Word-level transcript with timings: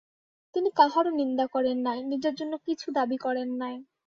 তিনি 0.55 0.69
কাহারও 0.77 1.11
নিন্দা 1.19 1.45
করেন 1.53 1.77
নাই, 1.87 1.99
নিজের 2.11 2.33
জন্য 2.39 2.53
কিছু 2.67 2.87
দাবী 2.97 3.17
করেন 3.17 3.49
নাই। 3.61 3.75